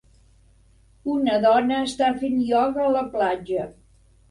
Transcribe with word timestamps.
Una 1.15 1.35
dona 1.43 1.83
està 1.89 2.09
fent 2.25 2.41
ioga 2.47 2.83
a 2.89 2.91
la 2.99 3.07
platja. 3.15 3.71